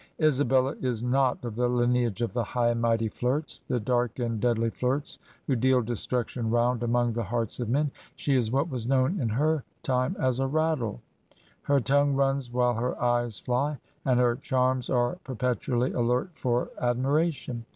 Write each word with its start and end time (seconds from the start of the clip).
Isabella 0.19 0.73
is 0.81 1.03
not 1.03 1.45
of 1.45 1.55
the 1.55 1.69
Uneage 1.69 2.21
of 2.21 2.33
the 2.33 2.43
high 2.43 2.69
and 2.69 2.81
mighty 2.81 3.07
flirts, 3.07 3.61
the 3.67 3.79
dark 3.79 4.17
and 4.17 4.41
deadly 4.41 4.71
flirts, 4.71 5.19
who 5.45 5.55
deal 5.55 5.79
destruction 5.83 6.49
round 6.49 6.81
among 6.81 7.13
the 7.13 7.21
hearts 7.25 7.59
of 7.59 7.69
men. 7.69 7.91
She 8.15 8.35
is 8.35 8.49
what 8.49 8.67
was 8.67 8.87
known 8.87 9.19
in 9.21 9.29
her 9.29 9.63
time 9.83 10.15
as 10.17 10.39
a 10.39 10.47
"rattle"; 10.47 11.01
her 11.61 11.79
tongue 11.79 12.13
runs 12.15 12.51
while 12.51 12.73
her 12.73 12.99
eyes 12.99 13.37
fly, 13.39 13.77
and 14.03 14.19
her 14.19 14.37
charms 14.37 14.89
are 14.89 15.19
perpetually 15.23 15.91
alert 15.93 16.31
for 16.33 16.71
a.dmiration. 16.79 17.63